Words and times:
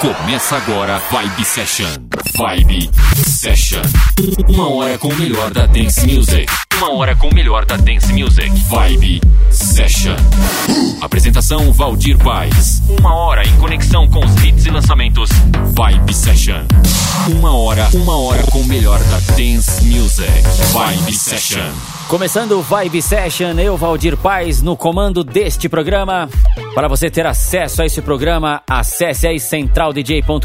Começa 0.00 0.56
agora 0.56 0.98
Vibe 1.10 1.44
Session. 1.44 1.90
Vibe 2.34 2.90
Session. 3.22 3.82
Uma 4.48 4.70
hora 4.70 4.96
com 4.96 5.08
o 5.08 5.14
melhor 5.14 5.50
da 5.50 5.66
dance 5.66 6.06
music. 6.06 6.50
Uma 6.80 6.94
hora 6.94 7.14
com 7.14 7.28
o 7.28 7.34
melhor 7.34 7.66
da 7.66 7.76
dance 7.76 8.10
music. 8.10 8.50
Vibe 8.70 9.20
Session. 9.50 10.16
Apresentação 11.02 11.70
Valdir 11.74 12.16
Paz. 12.16 12.82
Uma 12.98 13.14
hora 13.14 13.46
em 13.46 13.54
conexão 13.58 14.08
com 14.08 14.24
os 14.24 14.34
hits 14.42 14.64
e 14.64 14.70
lançamentos. 14.70 15.28
Vibe 15.74 16.14
Session. 16.14 16.64
Uma 17.28 17.54
hora, 17.54 17.86
uma 17.92 18.16
hora 18.16 18.42
com 18.44 18.60
o 18.60 18.64
melhor 18.64 18.98
da 18.98 19.18
dance 19.36 19.84
music. 19.84 20.30
Vibe 20.72 21.12
Session. 21.12 21.70
Começando 22.08 22.52
o 22.52 22.62
Vibe 22.62 23.02
Session, 23.02 23.58
eu, 23.58 23.76
Valdir 23.76 24.16
Paz, 24.16 24.62
no 24.62 24.74
comando 24.74 25.22
deste 25.22 25.68
programa. 25.68 26.30
Para 26.74 26.88
você 26.88 27.10
ter 27.10 27.26
acesso 27.26 27.82
a 27.82 27.86
esse 27.86 28.00
programa, 28.00 28.62
acesse 28.66 29.28
aí 29.28 29.38
centraldj.com.br 29.38 30.40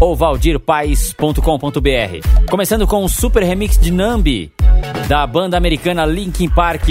ou 0.00 0.16
valdirpaz.com.br. 0.16 2.50
Começando 2.50 2.86
com 2.86 3.04
um 3.04 3.08
super 3.08 3.42
remix 3.42 3.78
de 3.78 3.92
Nambi, 3.92 4.50
da 5.10 5.26
banda 5.26 5.56
americana 5.56 6.06
Linkin 6.06 6.48
Park, 6.48 6.84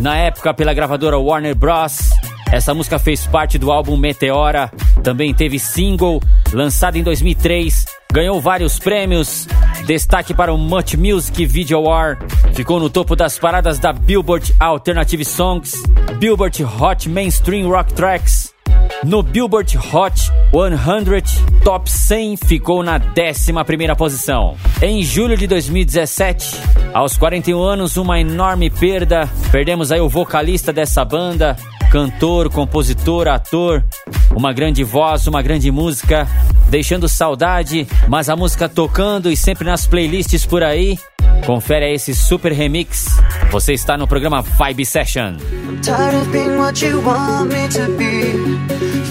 na 0.00 0.16
época 0.16 0.54
pela 0.54 0.72
gravadora 0.72 1.18
Warner 1.18 1.52
Bros. 1.52 2.10
Essa 2.52 2.72
música 2.72 2.96
fez 2.96 3.26
parte 3.26 3.58
do 3.58 3.72
álbum 3.72 3.96
Meteora, 3.96 4.70
também 5.02 5.34
teve 5.34 5.58
single, 5.58 6.22
lançado 6.52 6.94
em 6.94 7.02
2003, 7.02 7.86
ganhou 8.12 8.40
vários 8.40 8.78
prêmios, 8.78 9.48
destaque 9.84 10.32
para 10.32 10.54
o 10.54 10.56
Much 10.56 10.94
Music 10.94 11.44
Video 11.44 11.78
Award, 11.78 12.24
ficou 12.52 12.78
no 12.78 12.88
topo 12.88 13.16
das 13.16 13.36
paradas 13.36 13.80
da 13.80 13.92
Billboard 13.92 14.54
Alternative 14.60 15.24
Songs, 15.24 15.82
Billboard 16.20 16.62
Hot 16.62 17.08
Mainstream 17.08 17.68
Rock 17.68 17.94
Tracks, 17.94 18.43
no 19.04 19.22
Billboard 19.22 19.78
Hot 19.78 20.32
100 20.52 21.44
Top 21.64 21.90
100 21.90 22.36
ficou 22.36 22.82
na 22.82 23.00
11ª 23.00 23.96
posição. 23.96 24.56
Em 24.82 25.02
julho 25.02 25.36
de 25.36 25.46
2017, 25.46 26.60
aos 26.92 27.16
41 27.16 27.62
anos, 27.62 27.96
uma 27.96 28.20
enorme 28.20 28.70
perda. 28.70 29.28
Perdemos 29.50 29.90
aí 29.90 30.00
o 30.00 30.08
vocalista 30.08 30.72
dessa 30.72 31.04
banda, 31.04 31.56
cantor, 31.90 32.50
compositor, 32.50 33.28
ator, 33.28 33.84
uma 34.34 34.52
grande 34.52 34.82
voz, 34.82 35.26
uma 35.26 35.42
grande 35.42 35.70
música, 35.70 36.26
deixando 36.68 37.08
saudade, 37.08 37.86
mas 38.08 38.28
a 38.28 38.36
música 38.36 38.68
tocando 38.68 39.30
e 39.30 39.36
sempre 39.36 39.64
nas 39.64 39.86
playlists 39.86 40.44
por 40.44 40.62
aí. 40.62 40.98
Confere 41.46 41.92
esse 41.92 42.14
super 42.14 42.52
remix. 42.52 43.06
Você 43.50 43.74
está 43.74 43.96
no 43.96 44.06
programa 44.06 44.42
Vibe 44.42 44.86
Session. 44.86 45.36
Tired 45.82 46.16
of 46.16 46.30
being 46.30 46.56
what 46.56 46.84
you 46.84 47.02
want 47.02 47.52
me 47.52 47.68
to 47.68 47.92
be. 47.98 48.32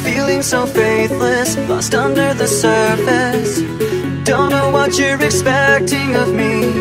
Feeling 0.03 0.41
so 0.41 0.65
faithless, 0.65 1.55
lost 1.69 1.93
under 1.93 2.33
the 2.35 2.47
surface. 2.47 3.61
Don't 4.25 4.49
know 4.49 4.71
what 4.71 4.97
you're 4.97 5.21
expecting 5.23 6.15
of 6.15 6.29
me. 6.33 6.71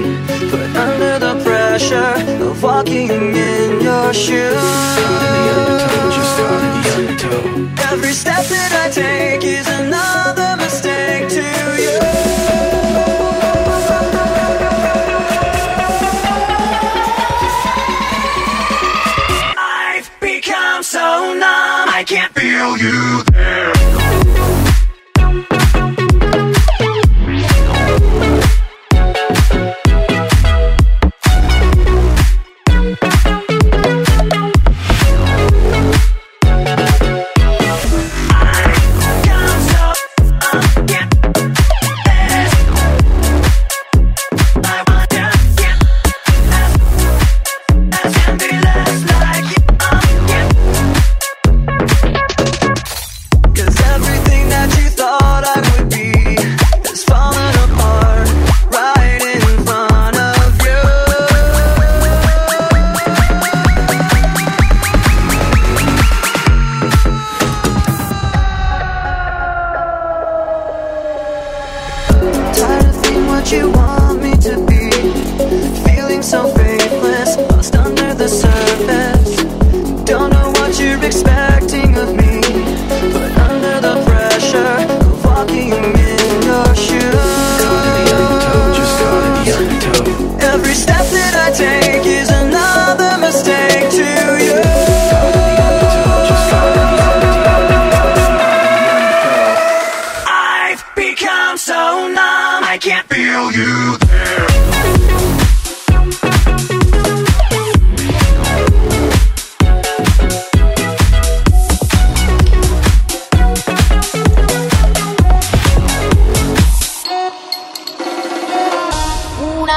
Put 0.50 0.76
under 0.76 1.18
the 1.18 1.42
pressure 1.42 1.51
of 1.74 2.62
walking 2.62 3.08
in 3.08 3.80
your 3.80 4.12
shoes. 4.12 4.52
Every 7.90 8.12
step 8.12 8.44
that 8.44 8.72
I 8.84 8.90
take 8.90 9.42
is 9.42 9.66
another 9.68 10.41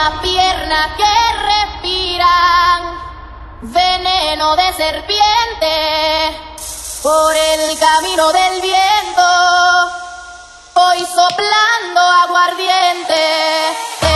Una 0.05 0.21
pierna 0.21 0.95
que 0.97 1.03
respira 1.49 2.27
veneno 3.61 4.55
de 4.55 4.73
serpiente 4.73 6.39
por 7.01 7.35
el 7.35 7.79
camino 7.79 8.31
del 8.31 8.61
viento. 8.61 9.23
Voy 10.75 10.99
soplando 11.07 12.01
aguardiente. 12.23 14.14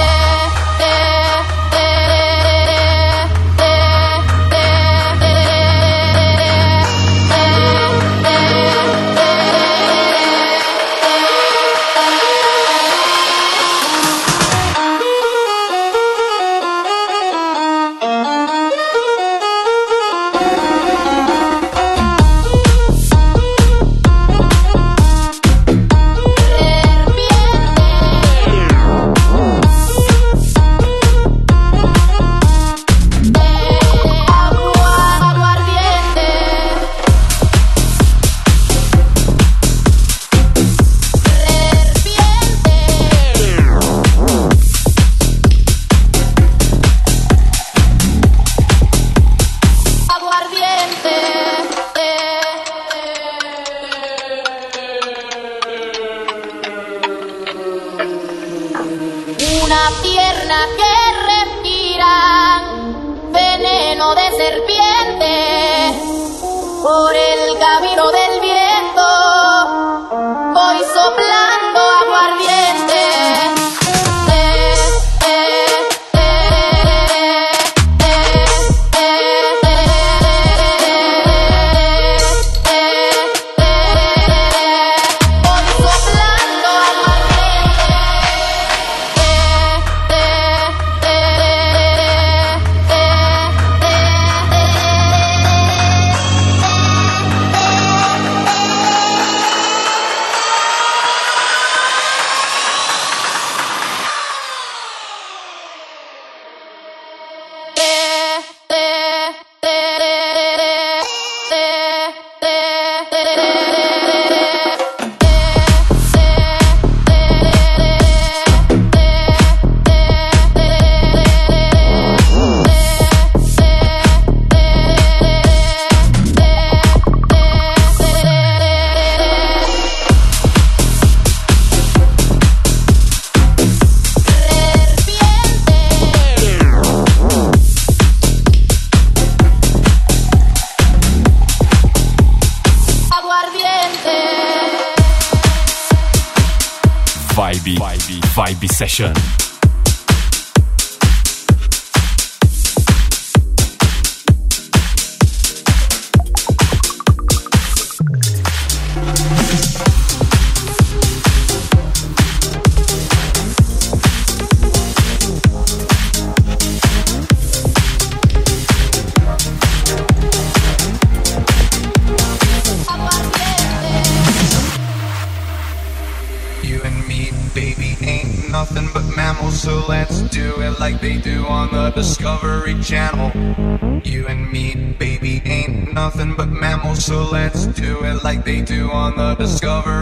Session. 148.79 149.18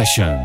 Session. 0.00 0.39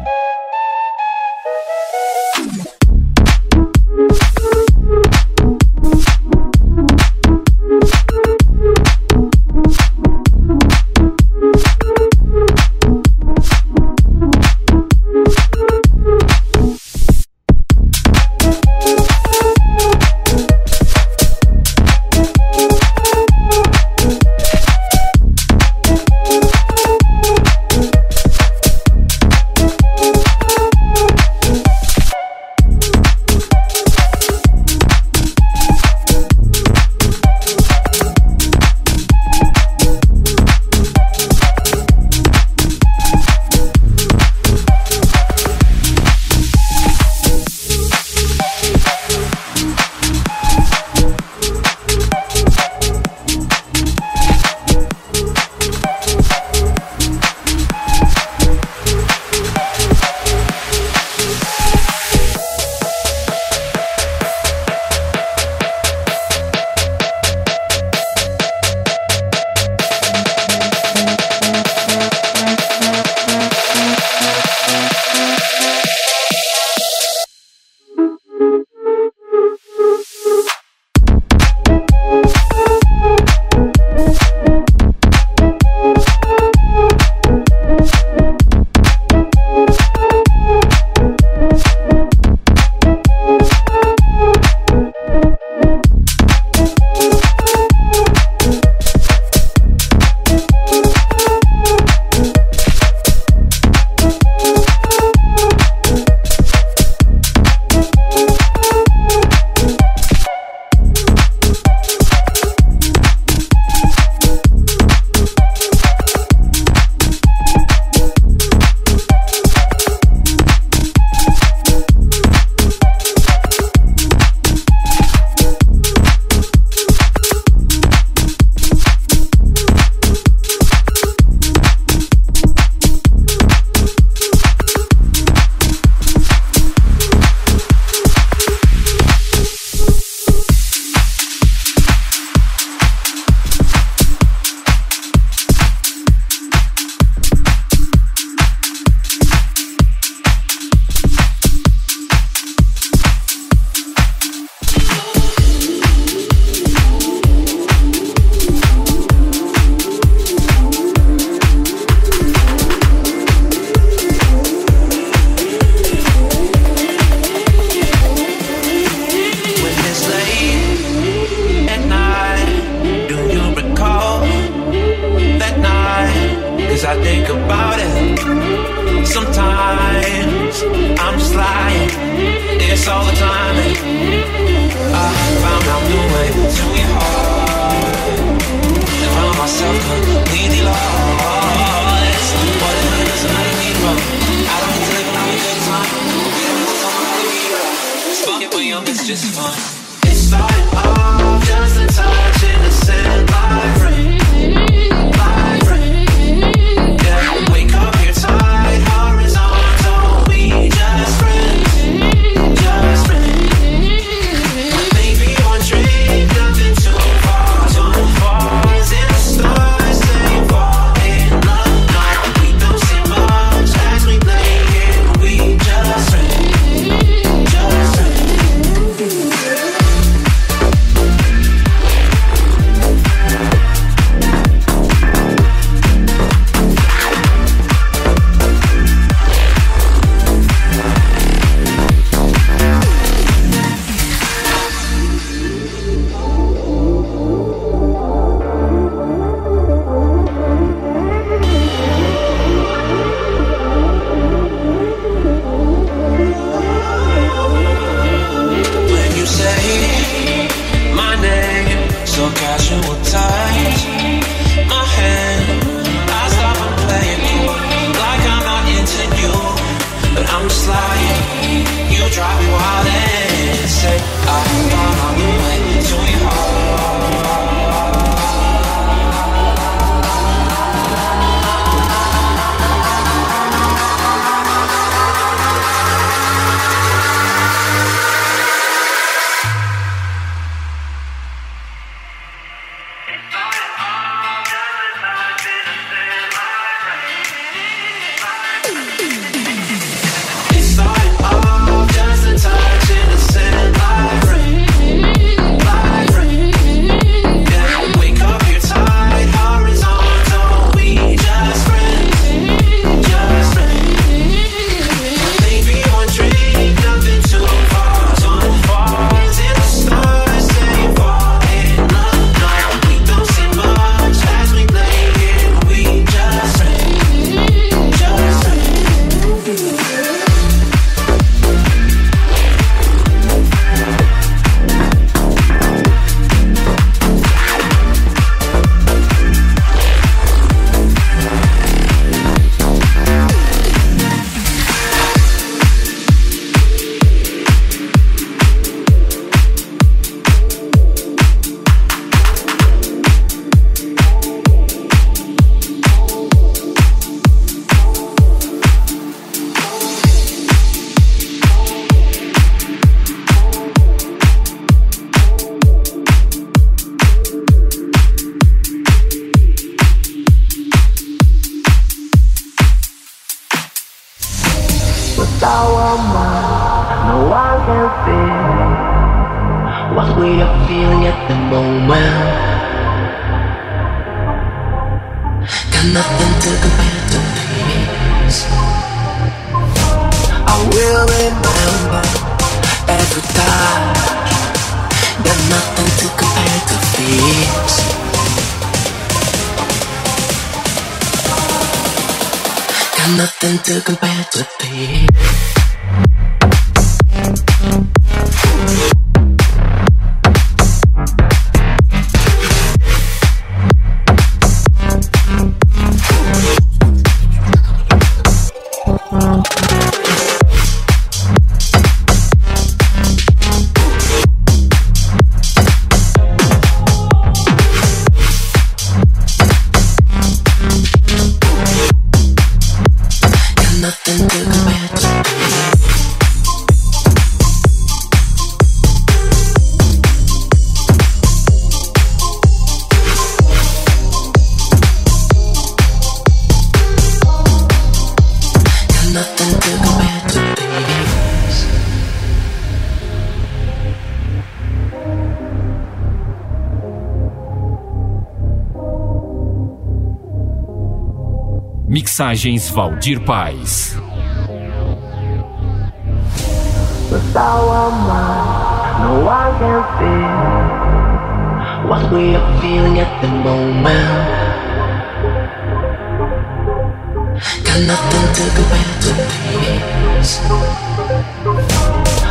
Mixagens 462.15 462.69
Valdir 462.69 463.19
Paz. 463.19 463.97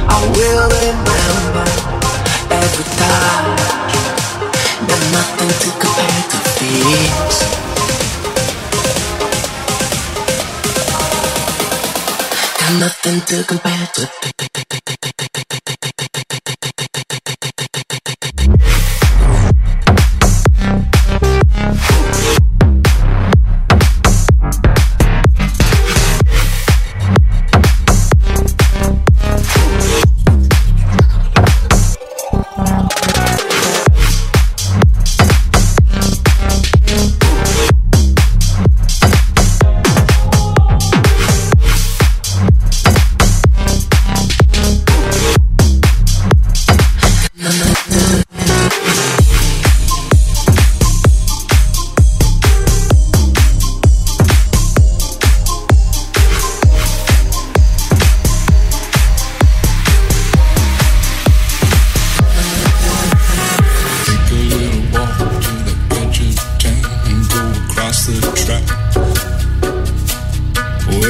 I 0.09 0.19
will 0.33 0.65
remember 0.81 1.69
every 2.49 2.85
time. 2.97 3.53
Got 4.89 5.03
nothing 5.13 5.53
to 5.61 5.69
compare 5.79 6.25
to 6.31 6.39
this. 6.57 7.74
Nothing 12.79 13.21
to 13.21 13.45
compare 13.45 13.87
to. 13.95 14.54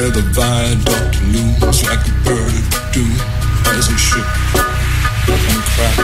Where 0.05 0.21
the 0.21 0.29
viaduct 0.37 1.17
looms 1.33 1.81
like 1.81 2.05
a 2.05 2.13
bird 2.21 2.53
of 2.53 2.65
doom 2.93 3.17
As 3.73 3.89
a 3.89 3.97
ship 3.97 4.21
and 4.21 5.61
crack? 5.73 5.97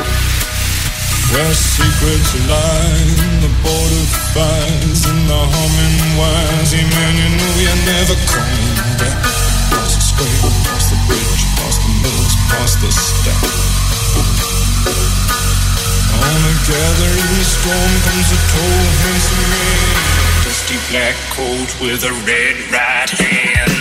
Where 1.29 1.53
secrets 1.53 2.33
lie 2.49 3.13
the 3.45 3.51
border 3.61 4.05
fires 4.33 5.05
And 5.05 5.21
the 5.29 5.37
humming 5.37 6.17
wires. 6.17 6.73
Yeah 6.73 6.81
man 6.81 7.13
you 7.13 7.29
know 7.29 7.53
you're 7.61 7.81
never 7.85 8.17
coming 8.25 8.73
back. 8.97 9.21
Past 9.69 9.93
the 9.93 10.01
square, 10.01 10.49
past 10.65 10.89
the 10.89 10.97
bridge, 11.05 11.43
past 11.61 11.85
the 11.85 11.93
mills, 12.01 12.33
past 12.49 12.81
the 12.81 12.89
stack. 12.89 13.37
On 16.09 16.41
a 16.41 16.53
gathering 16.65 17.37
storm 17.45 17.93
comes 18.01 18.29
a 18.33 18.39
tall, 18.49 18.81
handsome 19.05 19.45
man. 19.45 19.93
Dusty 20.41 20.77
black 20.89 21.13
coat 21.37 21.69
with 21.85 22.01
a 22.01 22.13
red 22.25 22.57
right 22.73 23.09
hand. 23.13 23.80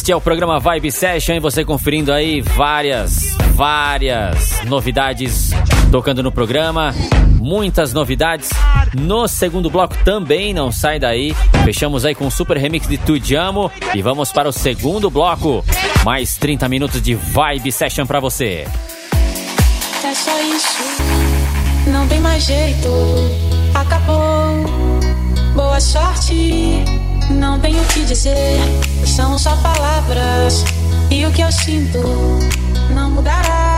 Este 0.00 0.12
é 0.12 0.16
o 0.16 0.20
programa 0.20 0.58
Vibe 0.58 0.90
Session 0.90 1.34
e 1.34 1.40
você 1.40 1.62
conferindo 1.62 2.10
aí 2.10 2.40
várias, 2.40 3.36
várias 3.52 4.64
novidades 4.64 5.50
tocando 5.92 6.22
no 6.22 6.32
programa. 6.32 6.94
Muitas 7.38 7.92
novidades. 7.92 8.48
No 8.94 9.28
segundo 9.28 9.68
bloco 9.68 9.94
também, 10.02 10.54
não 10.54 10.72
sai 10.72 10.98
daí. 10.98 11.36
Fechamos 11.64 12.06
aí 12.06 12.14
com 12.14 12.24
um 12.24 12.30
super 12.30 12.56
remix 12.56 12.88
de 12.88 12.96
Tu 12.96 13.20
Amo 13.36 13.70
e 13.94 14.00
vamos 14.00 14.32
para 14.32 14.48
o 14.48 14.52
segundo 14.52 15.10
bloco. 15.10 15.62
Mais 16.02 16.38
30 16.38 16.66
minutos 16.66 17.02
de 17.02 17.14
Vibe 17.14 17.70
Session 17.70 18.06
para 18.06 18.20
você. 18.20 18.66
É 20.02 20.14
só 20.14 20.40
isso, 20.40 20.82
não 21.88 22.08
tem 22.08 22.20
mais 22.20 22.42
jeito. 22.42 22.88
Acabou, 23.74 24.64
boa 25.54 25.78
sorte. 25.78 27.09
Não 27.30 27.58
tenho 27.58 27.80
o 27.82 27.86
que 27.86 28.04
dizer, 28.04 28.58
são 29.06 29.38
só 29.38 29.56
palavras. 29.56 30.64
E 31.10 31.24
o 31.24 31.32
que 31.32 31.42
eu 31.42 31.50
sinto 31.52 31.98
não 32.94 33.10
mudará. 33.10 33.69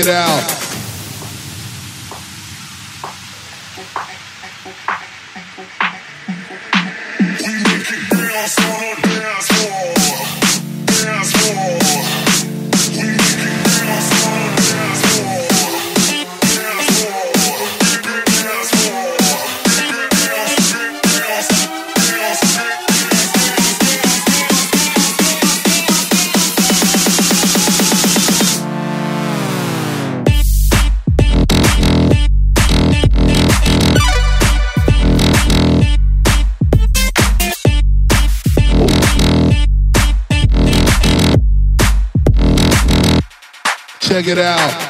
it 0.00 0.08
out. 0.08 0.29
check 44.22 44.36
it 44.36 44.38
out. 44.38 44.89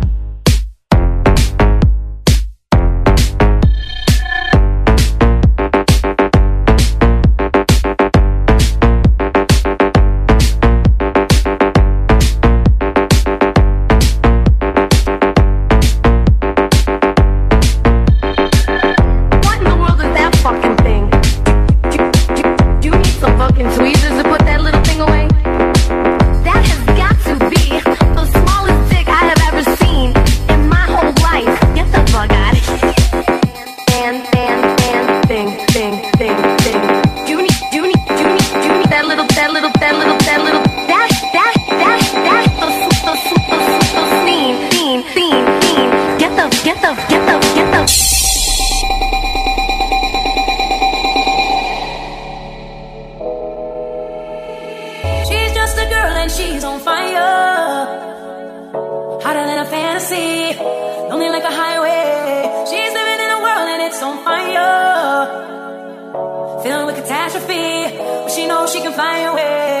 she 68.41 68.47
knows 68.47 68.71
she 68.73 68.81
can 68.81 68.93
find 68.93 69.27
a 69.27 69.33
way. 69.35 69.80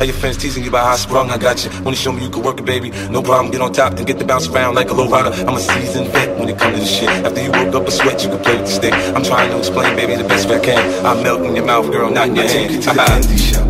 How 0.00 0.06
your 0.06 0.14
friends 0.14 0.38
teasing 0.38 0.62
you 0.62 0.70
about 0.70 0.86
how 0.86 0.92
I 0.92 0.96
sprung, 0.96 1.30
I 1.30 1.36
got 1.36 1.62
you. 1.62 1.70
Wanna 1.82 1.94
show 1.94 2.10
me 2.10 2.22
you 2.22 2.30
can 2.30 2.42
work 2.42 2.58
it, 2.58 2.64
baby? 2.64 2.88
No 3.10 3.20
problem, 3.20 3.52
get 3.52 3.60
on 3.60 3.70
top 3.70 3.96
then 3.96 4.06
get 4.06 4.18
the 4.18 4.24
bounce 4.24 4.48
around 4.48 4.74
like 4.74 4.88
a 4.88 4.94
low 4.94 5.06
rider. 5.06 5.28
I'm 5.44 5.54
a 5.54 5.60
seasoned 5.60 6.08
vet 6.08 6.38
when 6.38 6.48
it 6.48 6.58
comes 6.58 6.76
to 6.76 6.80
this 6.80 6.90
shit. 6.90 7.10
After 7.10 7.42
you 7.42 7.52
woke 7.52 7.74
up 7.74 7.86
a 7.86 7.90
sweat, 7.90 8.24
you 8.24 8.30
can 8.30 8.38
play 8.38 8.56
with 8.56 8.64
the 8.64 8.72
stick. 8.72 8.94
I'm 8.94 9.22
trying 9.22 9.50
to 9.50 9.58
explain, 9.58 9.94
baby, 9.96 10.16
the 10.16 10.26
best 10.26 10.48
way 10.48 10.56
I 10.56 10.60
can. 10.60 11.04
I'm 11.04 11.22
melting 11.22 11.54
your 11.54 11.66
mouth, 11.66 11.92
girl, 11.92 12.10
not 12.10 12.28
in 12.28 12.36
your 12.36 12.46
hand. 12.46 12.56
I 12.56 12.68
take 12.68 12.70
you 12.76 12.80
to 12.80 12.88
the 12.88 12.94
candy 12.94 13.36
shop. 13.36 13.69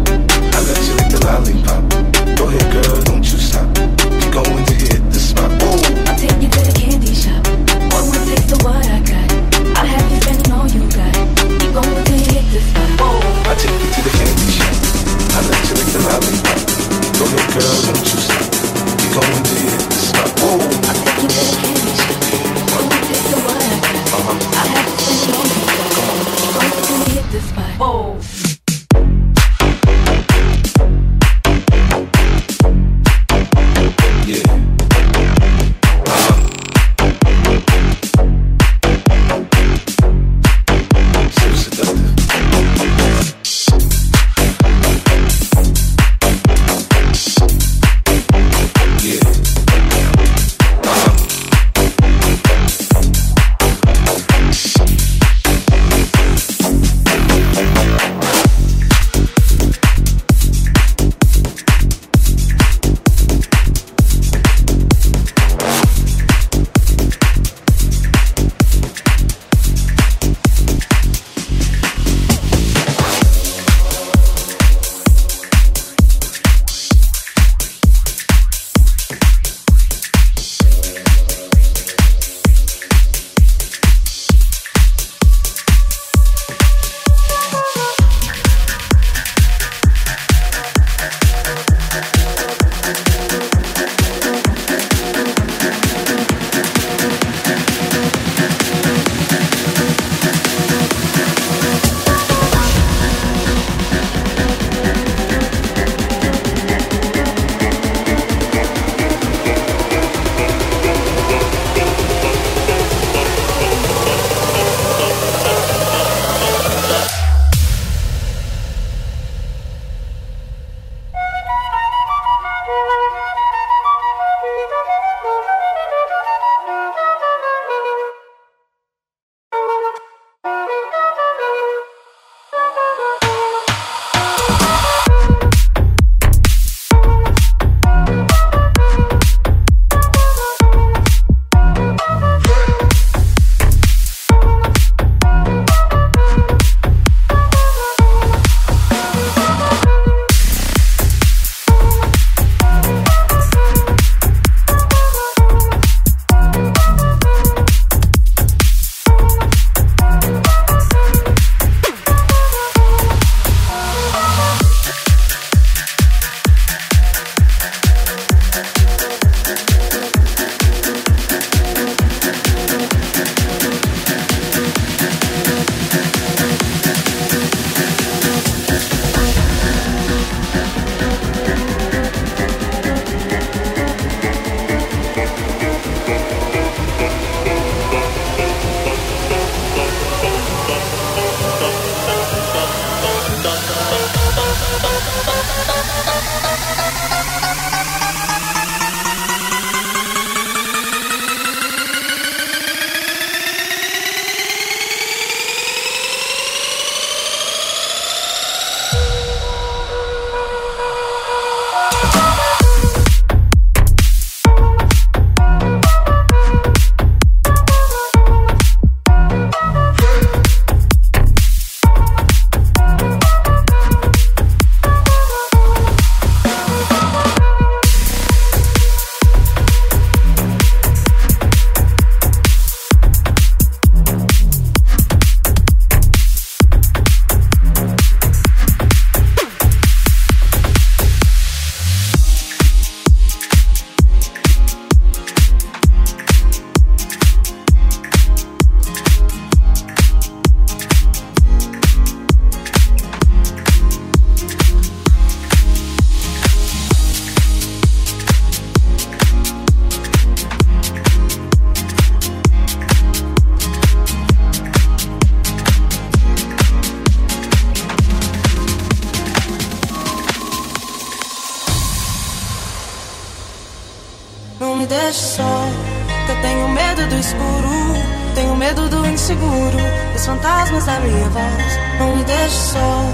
Dos 280.21 280.27
fantasmas 280.27 280.85
da 280.85 281.01
minha 281.01 281.29
voz. 281.31 281.79
Não 281.99 282.15
me 282.15 282.23
deixe 282.25 282.55
só, 282.55 283.05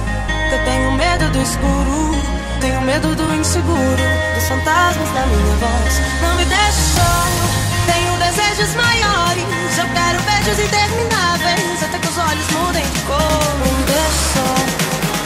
eu 0.51 0.65
tenho 0.65 0.91
medo 0.93 1.31
do 1.31 1.41
escuro. 1.41 2.17
Tenho 2.61 2.81
medo 2.81 3.15
do 3.15 3.35
inseguro, 3.35 4.03
dos 4.35 4.49
fantasmas 4.49 5.09
da 5.11 5.27
minha 5.27 5.57
voz. 5.57 6.01
Não 6.21 6.35
me 6.35 6.45
deixe 6.47 6.83
só, 6.97 7.13
tenho 7.87 8.17
desejos 8.19 8.75
maiores. 8.75 9.79
Eu 9.79 9.87
quero 9.95 10.21
beijos 10.23 10.59
intermináveis, 10.59 11.83
até 11.85 11.97
que 11.97 12.09
os 12.09 12.19
olhos 12.19 12.49
mudem 12.51 12.83
de 12.83 13.01
cor. 13.03 13.19
Não 13.61 13.73
me 13.73 13.85
deixe 13.85 14.23
só, 14.35 14.51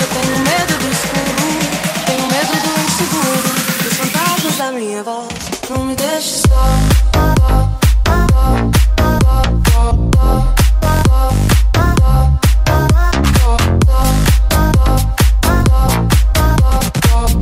eu 0.01 0.07
tenho 0.07 0.39
medo 0.39 0.75
do 0.81 0.93
escuro. 0.93 1.49
Tenho 2.05 2.27
medo 2.27 2.53
do 2.61 2.73
inseguro, 2.85 3.51
dos 3.85 3.97
fantasmas 3.97 4.57
da 4.59 4.73
minha 4.73 5.03
voz. 5.03 5.29
Não 5.71 5.85
me 5.85 5.97
deixe 5.97 6.43
só. 6.47 6.91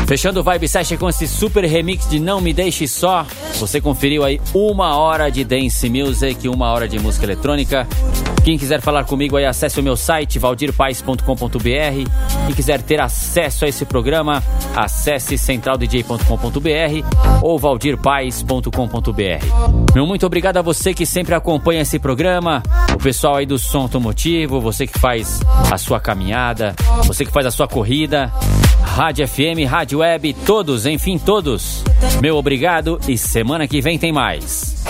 Fechando 0.09 0.41
o 0.41 0.43
Vibe 0.43 0.67
Session 0.67 0.97
com 0.97 1.07
esse 1.07 1.29
super 1.29 1.63
remix 1.67 2.09
de 2.09 2.19
Não 2.19 2.41
Me 2.41 2.55
Deixe 2.55 2.89
Só. 2.89 3.27
Você 3.57 3.79
conferiu 3.79 4.25
aí 4.25 4.41
uma 4.55 4.97
hora 4.97 5.31
de 5.31 5.45
dance 5.45 5.87
music, 5.91 6.49
uma 6.49 6.73
hora 6.73 6.89
de 6.89 6.99
música 6.99 7.27
eletrônica. 7.27 7.87
Quem 8.43 8.57
quiser 8.57 8.81
falar 8.81 9.05
comigo 9.05 9.37
aí, 9.37 9.45
acesse 9.45 9.79
o 9.79 9.83
meu 9.83 9.99
site 9.99 10.39
valdirpais.com.br. 10.39 12.38
Quem 12.49 12.55
quiser 12.55 12.81
ter 12.81 12.99
acesso 12.99 13.67
a 13.67 13.69
esse 13.69 13.85
programa, 13.85 14.43
acesse 14.75 15.37
centraldj.com.br 15.37 17.43
ou 17.43 17.59
valdirpais.com.br. 17.59 19.93
Meu 19.95 20.07
muito 20.07 20.25
obrigado 20.25 20.57
a 20.57 20.63
você 20.63 20.95
que 20.95 21.05
sempre 21.05 21.35
acompanha 21.35 21.83
esse 21.83 21.99
programa, 21.99 22.63
o 22.95 22.97
pessoal 22.97 23.37
aí 23.37 23.45
do 23.45 23.59
som 23.59 23.81
automotivo, 23.81 24.63
você 24.63 24.87
que 24.87 24.99
faz 24.99 25.41
a 25.71 25.77
sua 25.77 26.01
caminhada, 26.01 26.75
você 27.05 27.27
que 27.27 27.31
faz 27.31 27.45
a 27.45 27.51
sua 27.51 27.69
corrida. 27.69 28.33
Rádio 28.83 29.29
FM, 29.29 29.69
Rádio 29.69 29.99
Web, 29.99 30.33
todos, 30.47 30.87
enfim, 30.87 31.19
todos. 31.19 31.85
Meu 32.23 32.39
obrigado 32.39 32.99
e 33.07 33.19
semana 33.19 33.69
que 33.69 33.83
vem 33.83 33.99
tem 33.99 34.11
mais. 34.11 34.83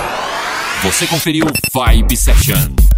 Você 0.85 1.09
conferiu 1.09 1.45
Vibe 1.75 2.17
Session. 2.17 2.98